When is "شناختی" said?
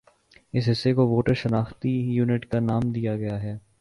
1.41-1.91